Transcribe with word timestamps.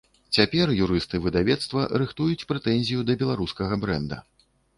Цяпер 0.35 0.71
юрысты 0.85 1.19
выдавецтва 1.25 1.83
рыхтуюць 2.03 2.47
прэтэнзію 2.53 3.05
да 3.11 3.19
беларускага 3.21 3.73
брэнда. 3.87 4.21